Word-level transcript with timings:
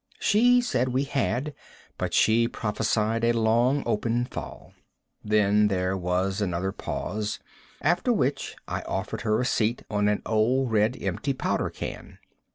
She 0.19 0.61
said 0.61 0.89
we 0.89 1.03
had, 1.03 1.53
but 1.99 2.11
she 2.11 2.47
prophesied 2.47 3.23
a 3.23 3.33
long, 3.33 3.83
open 3.85 4.25
fall. 4.25 4.73
Then 5.23 5.67
there 5.67 5.95
was 5.95 6.41
another 6.41 6.71
pause, 6.71 7.37
after 7.83 8.11
which 8.11 8.55
I 8.67 8.81
offered 8.87 9.21
her 9.21 9.39
a 9.39 9.45
seat 9.45 9.83
on 9.91 10.07
an 10.07 10.23
old 10.25 10.71
red 10.71 10.97
empty 10.99 11.33
powder 11.33 11.69
can. 11.69 12.17